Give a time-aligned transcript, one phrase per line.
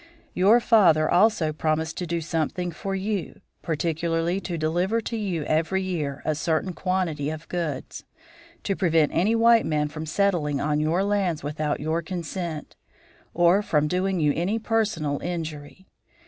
[0.33, 5.83] Your father also promised to do something for you, particularly to deliver to you every
[5.83, 8.03] year a certain quantity of goods,
[8.63, 12.75] to prevent any white man from settling on your lands without your consent,
[13.35, 15.85] or from doing you any personal injury.